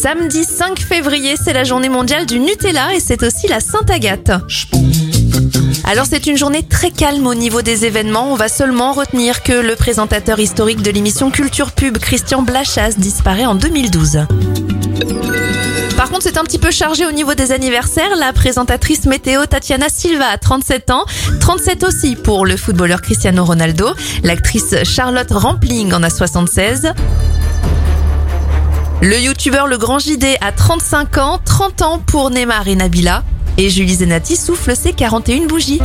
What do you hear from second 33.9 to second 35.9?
Zenati souffle ses 41 bougies.